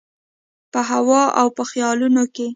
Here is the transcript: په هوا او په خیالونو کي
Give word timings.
په 0.71 0.79
هوا 0.89 1.23
او 1.39 1.47
په 1.57 1.63
خیالونو 1.69 2.23
کي 2.35 2.47